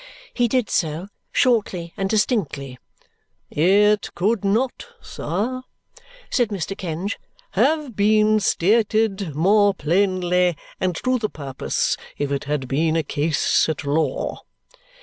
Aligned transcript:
He 0.33 0.47
did 0.47 0.67
so 0.67 1.09
shortly 1.31 1.93
and 1.95 2.09
distinctly. 2.09 2.79
"It 3.51 4.09
could 4.15 4.43
not, 4.43 4.87
sir," 4.99 5.61
said 6.31 6.47
Mr. 6.49 6.75
Kenge, 6.75 7.19
"have 7.51 7.95
been 7.95 8.39
stated 8.39 9.35
more 9.35 9.75
plainly 9.75 10.57
and 10.79 10.95
to 11.03 11.19
the 11.19 11.29
purpose 11.29 11.97
if 12.17 12.31
it 12.31 12.45
had 12.45 12.67
been 12.67 12.95
a 12.95 13.03
case 13.03 13.69
at 13.69 13.83
law." 13.85 14.41